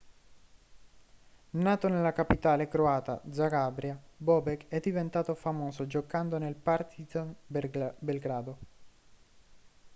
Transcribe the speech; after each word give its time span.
nato 1.51 1.87
nella 1.87 2.11
capitale 2.11 2.67
croata 2.67 3.21
zagabria 3.29 4.01
bobek 4.17 4.65
è 4.67 4.79
diventato 4.79 5.35
famoso 5.35 5.85
giocando 5.85 6.39
nel 6.39 6.55
partizan 6.55 7.35
belgrado 7.45 8.57